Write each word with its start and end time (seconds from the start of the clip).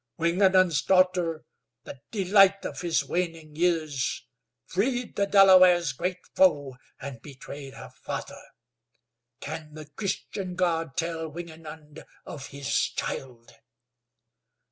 Wingenund's 0.17 0.81
daughter, 0.81 1.45
the 1.83 2.01
delight 2.09 2.65
of 2.65 2.81
his 2.81 3.07
waning 3.07 3.55
years, 3.55 4.25
freed 4.65 5.15
the 5.15 5.27
Delaware's 5.27 5.91
great 5.93 6.25
foe, 6.33 6.75
and 6.99 7.21
betrayed 7.21 7.75
her 7.75 7.91
father. 8.01 8.41
Can 9.41 9.75
the 9.75 9.85
Christian 9.85 10.55
God 10.55 10.97
tell 10.97 11.29
Wingenund 11.29 12.03
of 12.25 12.47
his 12.47 12.75
child?" 12.79 13.51